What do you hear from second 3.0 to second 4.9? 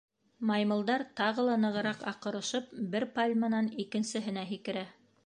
пальманан икенсеһенә һикерә.